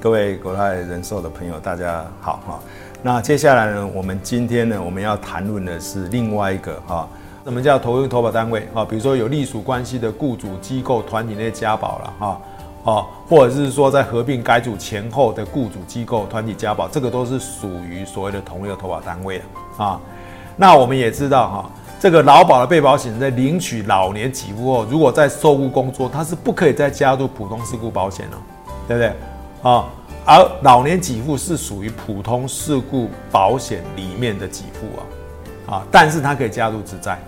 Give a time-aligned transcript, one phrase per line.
[0.00, 2.58] 各位国泰人寿的朋友，大家好哈。
[3.02, 7.06] 那接下来呢，我们今天呢，我们要谈论的是另外一个哈，
[7.44, 8.82] 什么叫投用投保单位啊？
[8.82, 12.40] 比如说有隶属关系的雇主机构、团体内家保了哈，
[12.84, 19.42] 哦，或者是说在合并改组前后的雇主机构、团体家保，这个都是属于所谓的同一个投保单位
[19.76, 20.00] 啊。
[20.56, 21.70] 那我们也知道哈。
[22.00, 28.38] 这个劳保的被保险人在领取老年给付后，如果在受雇工作，他是不可以再加入普通事故保险了，
[28.88, 29.12] 对不对？
[29.62, 29.88] 啊，
[30.24, 34.86] 而老年给付是属于普通事故保险里面的给付
[35.66, 37.18] 啊，啊，但是他可以加入职灾，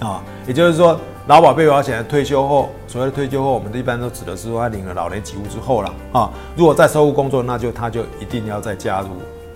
[0.00, 9.08] 啊，也就是说，劳保被保险人退休后，所谓的退休后，我们一般都指的是说他领了老年给付之后了啊，如果在受雇工作，那就他就一定要再加入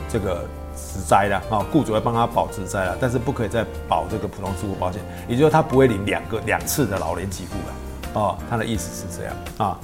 [0.08, 0.44] 这个。
[0.76, 8.36] 职灾了啊，雇主要帮他保职灾了，但是不可以再保这个普通事故保险，也就是他不会领两个两次的老年给付了啊。
[8.50, 9.78] 他的意思是这样啊。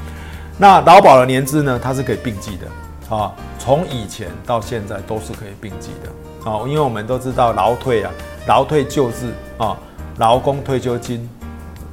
[0.59, 8.11] 那劳保的年资呢，它是可以并计的啊，从以前到现在都是可以并计的啊，因为我们都知道劳退啊，
[8.47, 9.77] 劳退救治啊，
[10.19, 11.29] 劳工退休金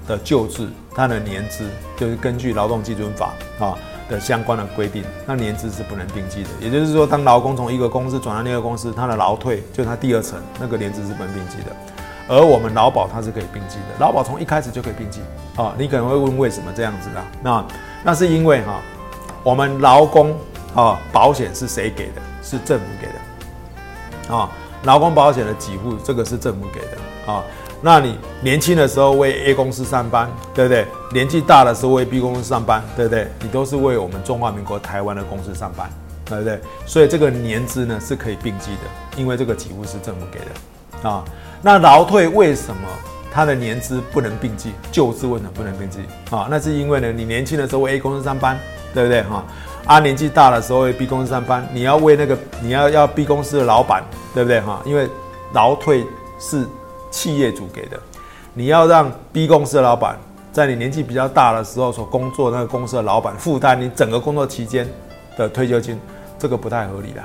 [0.07, 1.65] 的救治，它的年资
[1.97, 3.77] 就是根据劳动基准法啊。
[4.09, 6.49] 的相关的规定，那年资是不能并计的。
[6.59, 11.75] 也就是说，当劳工从一个公司转到另一个公司，他的劳退就是他第二层那个年资是不能并计的。
[12.29, 15.19] 而我们劳保它是可以并计的，劳保从一开始就可以并计
[15.57, 15.73] 啊。
[15.77, 17.25] 你可能会问为什么这样子啊？
[17.41, 17.65] 那
[18.03, 18.79] 那是因为哈，
[19.43, 20.33] 我们劳工
[20.75, 22.21] 啊保险是谁给的？
[22.43, 24.49] 是政府给的啊。
[24.83, 27.43] 劳工保险的给付这个是政府给的啊。
[27.81, 30.85] 那你年轻的时候为 A 公司上班，对不对？
[31.11, 33.27] 年纪大的时候为 B 公司上班，对不对？
[33.41, 35.89] 你都是为我们中华民国台湾的公司上班，
[36.25, 36.59] 对不对？
[36.85, 41.23] 所以这个年资呢是可以并计的，因为这个给付是政府给的啊。
[41.61, 42.87] 那劳退为什么
[43.31, 44.71] 它的年资不能并计？
[44.91, 46.47] 旧资为什么不能并计啊？
[46.49, 48.59] 那是因为呢，你年轻的时候为 A 公司上班，
[48.93, 49.21] 对不对？
[49.23, 49.43] 哈，
[49.85, 54.59] 啊，年纪大的时候为 B 公司上班，你要为那个你要要 B 公司的老板，对不对？
[54.61, 55.07] 哈，因为
[55.53, 56.05] 劳退
[56.39, 56.65] 是。
[57.11, 57.99] 企业主给的，
[58.53, 60.15] 你要让 B 公司的老板
[60.51, 64.87] 在你年纪比较大的时候所工作那个公司的老板负担你整个工作期间
[65.35, 65.99] 的退休金，
[66.37, 67.21] 这个不太合理的，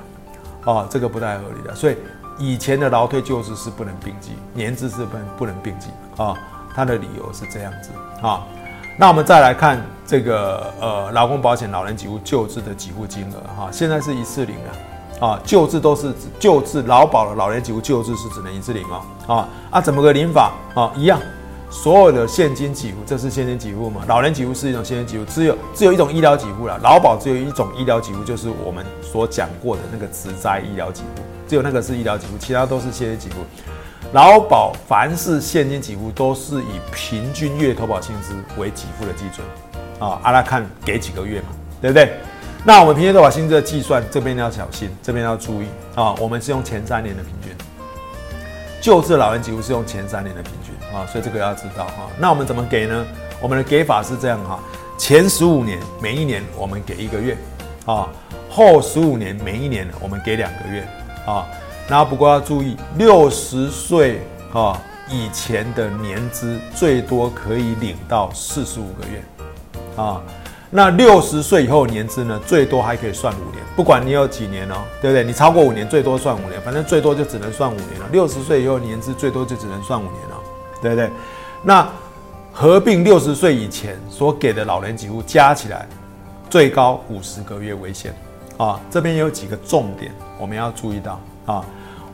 [0.64, 1.74] 哦，这个不太合理的。
[1.74, 1.96] 所以
[2.38, 6.34] 以前的劳退旧制是不能并计，年资是不能不能并计啊。
[6.74, 7.90] 他的理由是这样子
[8.20, 8.42] 啊。
[8.98, 14.72] 那我们再来看这个呃劳工保险老人给付旧制的给付金额哈，现在是一次零啊。
[15.20, 19.32] 啊，救治都是救治劳保的老年给付救治是只能一次领哦。
[19.32, 20.90] 啊啊，怎么个领法啊？
[20.96, 21.20] 一样，
[21.70, 24.02] 所有的现金给付，这是现金给付嘛？
[24.08, 26.76] 老年给付是一种现金给付，只有只有一种医疗给付了。
[26.82, 33.44] 劳保只有一种医疗给付，就是我们所讲过的那个职灾医疗给付，只有那个是医疗给付，其他都是现金给付。
[34.12, 39.46] 劳保凡是现金给付，都是以平均月投保薪资为给付的基准
[39.98, 40.20] 啊。
[40.22, 41.48] 阿拉看给几个月嘛，
[41.80, 42.12] 对不对？
[42.64, 46.14] 那我们平均投保薪资的计算，这边要小心，这边要注意啊。
[46.20, 47.52] 我们是用前三年的平均，
[48.80, 52.08] 救治老人几乎是用前三年的平均啊，所以这个要知道哈。
[52.18, 53.04] 那我们怎么给呢？
[53.40, 54.58] 我们的给法是这样哈：
[54.96, 57.36] 前十五年每一年我们给一个月
[57.84, 58.08] 啊，
[58.48, 60.86] 后十五年每一年我们给两个月
[61.26, 61.46] 啊。
[61.88, 64.80] 那不过要注意，六十岁啊
[65.10, 69.22] 以前的年资最多可以领到四十五个月
[69.96, 70.20] 啊。
[70.70, 75.22] 那六十岁以后年资呢，最多还可以算五年，不管你有几年哦，对不对？
[75.22, 78.08] 你超过五年，最多算五年，反正最多就只能算五年了。
[78.10, 80.36] 六十岁以后年资最多就只能算五年了，
[80.82, 81.08] 对不对？
[81.62, 81.88] 那
[82.52, 85.86] 合并六十岁以前所给的老人给付加起来，
[86.50, 88.12] 最高五十个月为限
[88.56, 88.80] 啊。
[88.90, 91.64] 这边有几个重点我们要注意到啊。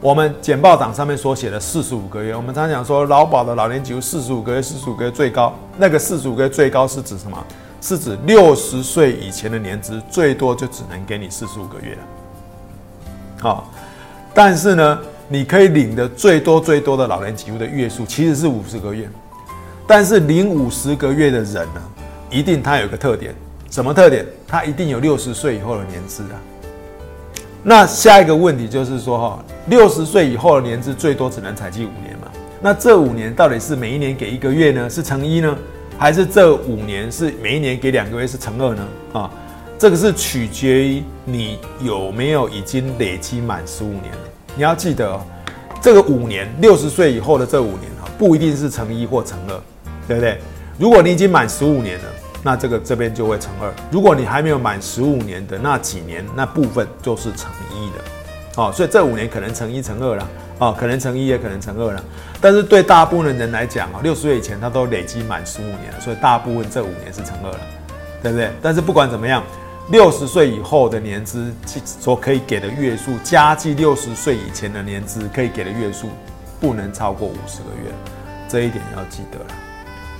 [0.00, 7.36] 我们简报档上面所写的四十五个月，我们常讲说劳保的老年给付四十五个月，四十五个月最高，那个四十五个月最高是指什么？
[7.82, 11.98] 是指六十岁以前的年资最多就只能给你四十五个月了，
[13.40, 13.70] 好，
[14.34, 14.98] 但是呢，
[15.28, 19.08] 你可以领的最多最多的老年给付的月数其实是五十个月，
[19.86, 21.80] 但是领五十个月的人呢，
[22.28, 23.34] 一定他有个特点，
[23.70, 24.26] 什么特点？
[24.48, 26.36] 他一定有六十岁以后的年资啊。
[27.62, 32.26] 那下一个问题就是说哈，六十岁以后的年资最多只能采集五年嘛？
[32.60, 34.90] 那这五年到底是每一年给一个月呢？
[34.90, 35.56] 是乘一呢？
[35.96, 38.88] 还是这五年是每一年给两个月是乘二呢？
[39.12, 39.30] 啊，
[39.78, 44.18] 这个是取决于你有没有已经累积满十五年了。
[44.56, 45.20] 你要记得，
[45.80, 49.60] 这个五年六十岁以后的这五年哈，不一定是乘一或乘二，
[50.08, 50.38] 对不对？
[50.76, 52.04] 如果你已经满十五年了，
[52.42, 58.04] 那这个这边就会乘二；如果你还没有满十五年的那几年，那部分就是乘一的。
[58.56, 60.28] 哦，所以这五年可能乘一乘二了。
[60.58, 62.04] 哦，可能乘一也可能乘二了，
[62.38, 67.60] 但是对大部分的人来讲啊，六十岁以前他都累积满十五年了，所以大部分这五年是乘二了，
[68.22, 68.50] 对不对？
[68.60, 69.42] 但是不管怎么样，
[69.88, 71.50] 六十岁以后的年资
[71.82, 76.10] 所可以给的月数，加计六十岁以前的年资可以给的月数，
[76.60, 77.90] 不能超过五十个月，
[78.46, 79.69] 这一点要记得了。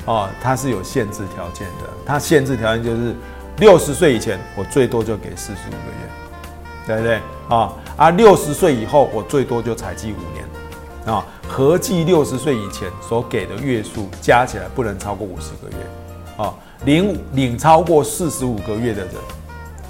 [0.06, 3.14] 哦，它是有限制条件的，它限制条件就是
[3.58, 7.20] 六十岁以前我最多就给四十五个月，对不对？
[7.48, 16.54] 啊啊，六十岁以后我最多就采集五年，啊，合计六十岁以前所给的月数加起来不能超过五十个月，啊，
[16.84, 19.14] 领领超过四十五个月的人，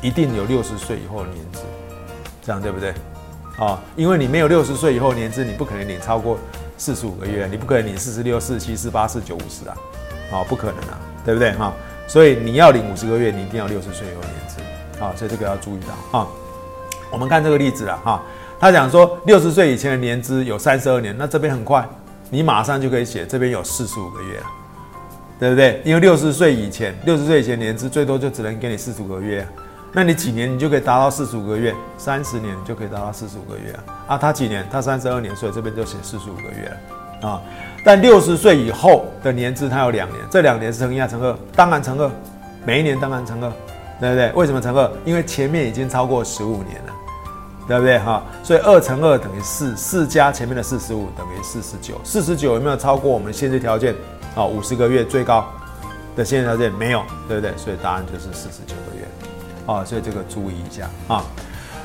[0.02, 1.60] 一定有六十岁以后的年资，
[2.42, 2.92] 这样对不对？
[3.58, 6.38] 啊，因为你没有六十岁以后年资，你不可能领超过
[6.76, 9.76] 四十五个月，你不可能领四十六、四十七、四八、四九、五十啊。
[10.30, 11.72] 啊，不可能啊，对不对哈？
[12.06, 14.60] 所以你要领五十个月，你一定要六十岁有年资
[15.02, 16.26] 啊，所以这个要注意到啊。
[17.10, 18.22] 我们看这个例子了哈，
[18.58, 21.88] 他讲说六十岁以前的年资有三十二年，那这边很快，
[22.30, 24.46] 你马上就可以写这边有四十五个月了，
[25.38, 25.82] 对不对？
[25.84, 29.46] 因为六十岁以前，六十岁以前年资最多就只能给你四十五个月，
[29.92, 31.74] 那你几年你就可以达到四十五个月？
[31.98, 33.82] 三十年就可以达到四十五个月啊。
[34.08, 34.64] 啊，他几年？
[34.70, 36.76] 他三十二年，所以这边就写四十五个月了
[37.22, 37.40] 啊。
[37.82, 42.10] 但六十岁以后的年资，它有两年，这两年是乘一乘二，当然乘二，
[42.66, 43.50] 每一年当然乘二，
[43.98, 44.30] 对不对？
[44.32, 44.90] 为什么乘二？
[45.02, 46.92] 因为前面已经超过十五年了，
[47.66, 47.98] 对不对？
[48.00, 53.94] 哈，所以二乘二等于四，四加前面的四十五等于四十九，四十九有没有超过我们的限制条件？
[54.36, 55.48] 啊，五十个月最高
[56.14, 57.56] 的限制条件没有，对不对？
[57.56, 59.04] 所以答案就是四十九个月，
[59.64, 61.24] 啊，所以这个注意一下啊。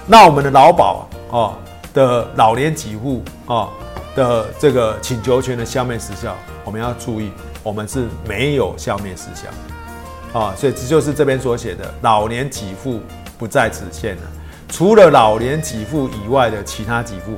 [0.05, 1.53] 那我们的劳保哦
[1.93, 3.69] 的老年给付啊。
[4.15, 7.31] 的这个请求权的消灭时效，我们要注意，
[7.61, 13.01] 我们是没有消灭时效，啊，所以这就是这边所写的老年给付
[13.37, 14.21] 不在此限了。
[14.69, 17.37] 除了老年给付以外的其他给付，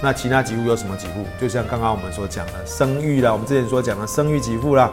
[0.00, 1.24] 那其他给付有什么给付？
[1.40, 4.90] 就像刚刚我们所讲的生育啦，我们之前所讲的生育给付啦，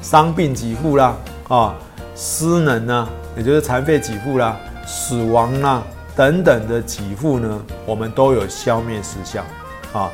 [0.00, 1.14] 伤病给付啦，
[1.48, 1.74] 啊，
[2.16, 5.82] 失能呢，也就是残废给付啦，死亡啦
[6.16, 9.44] 等等的给付呢，我们都有消灭时效，
[9.92, 10.10] 啊。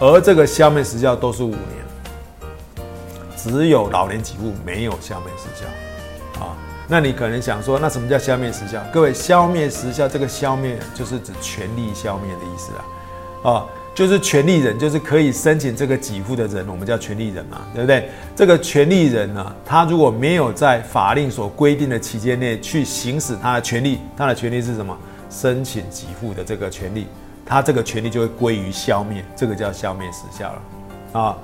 [0.00, 2.86] 而这个消灭时效都是五年，
[3.36, 6.56] 只有老年给付没有消灭时效啊。
[6.86, 8.80] 那你可能想说，那什么叫消灭时效？
[8.92, 12.72] 各位，消灭时效这个消灭就是指权利消灭的意思
[13.42, 18.08] 啊，啊，就是权利人，就是可以申请这个给付的人，我们叫权利人嘛，对不对？
[18.36, 24.96] 这个权利人呢，他如果没有在法令所规定的期间内去行使他的权利，他的权利是什么？
[25.28, 27.08] 申请给付的这个权利。
[27.48, 31.36] 他这个权利就会归于消灭，这个叫消灭时效了啊。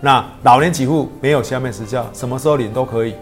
[0.00, 3.14] 那老年给付没有消灭时效，什么时候领都可以，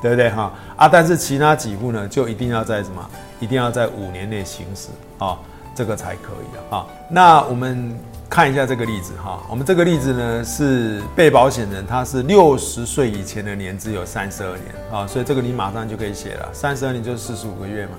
[0.00, 0.50] 对不对哈？
[0.74, 3.06] 啊，但是其他给付呢，就一定要在什么？
[3.38, 4.88] 一定要在五年内行使
[5.18, 5.38] 啊，
[5.74, 6.86] 这个才可以的啊。
[7.10, 7.94] 那我们
[8.28, 17.92] 看一下这个例子哈，我们这个例子呢是被保险人他是六十岁以前的年资有三十二年啊，所以这个你马上就可以写了，三十二年就是四十五个月嘛，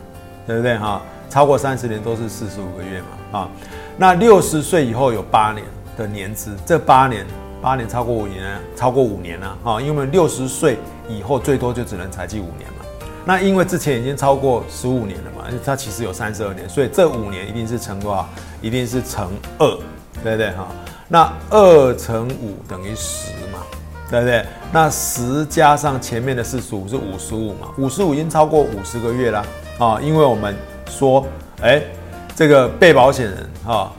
[0.48, 1.02] 对不对哈？
[1.30, 3.50] 超过三十年都是四十五个月嘛，啊，
[3.98, 5.64] 那六十岁以后有八年
[5.96, 7.24] 的年资，这八年
[7.62, 10.78] 八年超过五年，超过五年了，啊，因为六十岁
[11.08, 12.86] 以后最多就只能采计五年嘛，
[13.26, 18.28] 那因为之前已经超过十五年了嘛，它其实有三十二年，所以这五年一定是乘多少？
[18.60, 19.30] 一定是乘
[19.60, 19.68] 二，
[20.24, 20.68] 对不对哈？
[21.08, 23.60] 那二乘五等于十嘛，
[24.10, 24.44] 对不对？
[24.72, 29.46] 那十加上前面的四十五是五十五嘛，五十五已经超过五十个月了，
[29.78, 30.56] 啊，因为我们。
[30.90, 31.26] 说，
[31.62, 31.82] 哎，
[32.36, 33.92] 这个被保险人哈，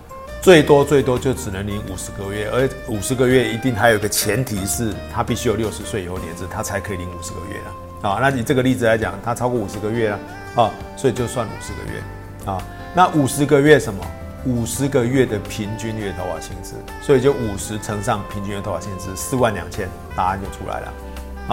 [0.43, 7.57] 最多最多就只能领五十个月，而五十个月一定还有个前提是，他必须有六十岁以后年资，他才可以领五十个月
[8.03, 8.19] 啊啊。
[8.21, 10.19] 那你这个例子来讲，他超过五十个月了
[10.57, 12.63] 啊，所以就算五十个月啊。
[12.95, 14.05] 那五十个月什么？
[14.47, 20.93] 五十个月的平均月投保薪资，所以就五十乘上平均月投保薪资四万两千，答案就出来了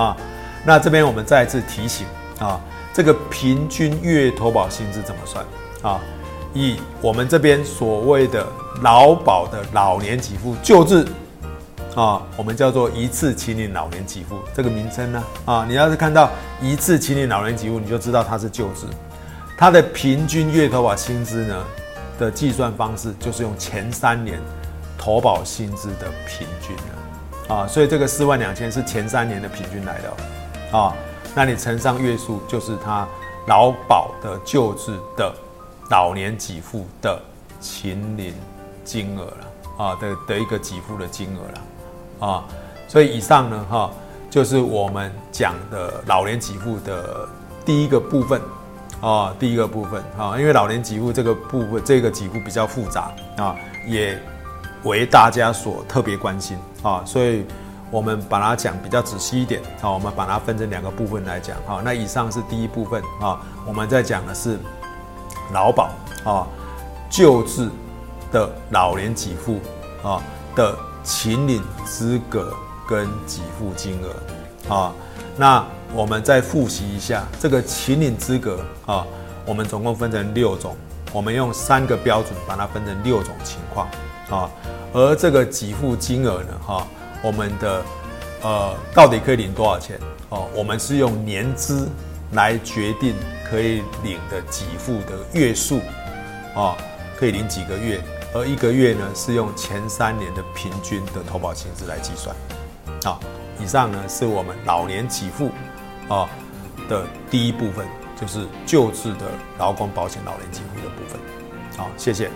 [0.02, 0.18] 啊。
[0.66, 2.08] 那这边我们再次提醒
[2.40, 2.62] 啊。
[2.98, 5.46] 这个平均月投保薪资怎么算
[5.84, 6.02] 啊？
[6.52, 8.44] 以我们这边所谓的
[8.82, 11.06] 劳保的老年给付救治
[11.96, 18.88] 啊，我们叫做一次清领老年给付这个名称呢啊，你要是看到一次清领老年给付，你就知道它是救治。
[19.56, 21.64] 它的平均月投保薪资呢
[22.18, 24.40] 的计算方式就是用前三年
[24.98, 30.96] 投保薪资的平均的啊，所以这个四万两千是前三年的平均来的啊。
[31.38, 33.08] 那你乘上月数，就是他
[33.46, 35.32] 劳保的救治的
[35.92, 37.22] 老年给付的
[37.60, 38.34] 秦领
[38.84, 42.44] 金额了啊的的一个给付的金额了啊，
[42.88, 43.92] 所以以上呢哈，
[44.32, 47.30] 就是我们讲的老年给付的
[47.64, 48.42] 第一个部分
[49.00, 54.20] 啊，第一个部分啊，因为老年给付这个部分这个给付比较复杂啊，也
[54.86, 57.46] 为大家所特别关心啊，所以。
[57.90, 64.60] 我们把它讲比较仔细一点，好，我们把它分成两个部分来讲，好，那以上是第一部分啊，我们在讲的是
[65.54, 65.90] 劳保
[66.26, 66.46] 啊，
[67.10, 67.70] 救治
[68.30, 69.60] 的老年给付
[70.04, 70.22] 啊
[70.54, 72.54] 的秦领资格
[72.86, 74.94] 跟给付金额啊，
[75.38, 79.08] 那我们再复习一下这个秦领资格啊，
[79.46, 80.76] 我们总共分成六种，
[81.14, 83.88] 我们用三个标准把它分成六种情况
[84.30, 84.50] 啊，
[84.92, 86.86] 而这个给付金额呢，哈。
[87.22, 87.84] 我们的
[88.44, 90.00] 呃，到底可以领多少钱？
[90.30, 91.90] 哦，我们是用年资
[92.34, 93.16] 来决定
[93.50, 95.80] 可以领的给付的月数，
[96.54, 96.76] 哦，
[97.18, 98.00] 可以领几个月，
[98.34, 102.36] 而一个月呢是用前三年的平均的投保薪资来计算。
[103.04, 103.20] 好，
[103.60, 105.50] 以上呢是我们老年给付
[106.10, 106.30] 啊
[106.90, 107.88] 的第一部分，
[108.20, 111.20] 就是救治的劳工保险老年给付的部分。
[111.78, 112.30] 好，谢谢。